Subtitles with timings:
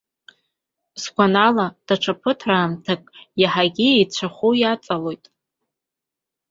[1.01, 3.01] Сгәанала, даҽа ԥыҭраамҭак,
[3.41, 5.25] иаҳагьы еицәахо ицалоит.